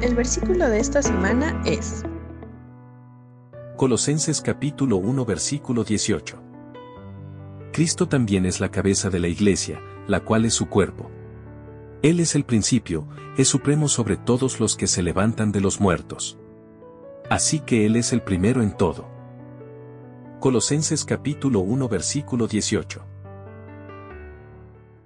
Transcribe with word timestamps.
El 0.00 0.14
versículo 0.14 0.68
de 0.68 0.78
esta 0.78 1.02
semana 1.02 1.60
es 1.66 2.04
Colosenses 3.76 4.40
capítulo 4.40 4.96
1 4.98 5.24
versículo 5.24 5.82
18. 5.82 6.40
Cristo 7.72 8.06
también 8.06 8.46
es 8.46 8.60
la 8.60 8.70
cabeza 8.70 9.10
de 9.10 9.18
la 9.18 9.26
iglesia, 9.26 9.80
la 10.06 10.20
cual 10.20 10.44
es 10.44 10.54
su 10.54 10.68
cuerpo. 10.68 11.10
Él 12.02 12.20
es 12.20 12.36
el 12.36 12.44
principio, 12.44 13.08
es 13.36 13.48
supremo 13.48 13.88
sobre 13.88 14.16
todos 14.16 14.60
los 14.60 14.76
que 14.76 14.86
se 14.86 15.02
levantan 15.02 15.50
de 15.50 15.60
los 15.60 15.80
muertos. 15.80 16.38
Así 17.28 17.58
que 17.58 17.84
Él 17.84 17.96
es 17.96 18.12
el 18.12 18.22
primero 18.22 18.62
en 18.62 18.76
todo. 18.76 19.08
Colosenses 20.38 21.04
capítulo 21.04 21.58
1 21.58 21.88
versículo 21.88 22.46
18. 22.46 23.04